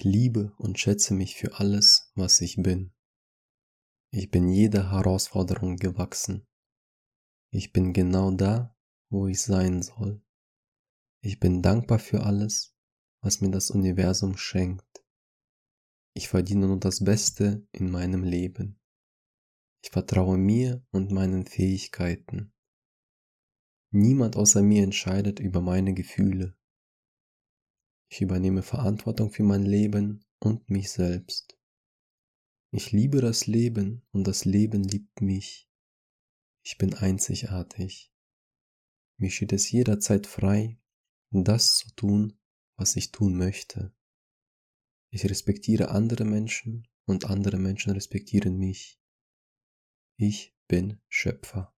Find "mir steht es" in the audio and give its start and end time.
39.16-39.70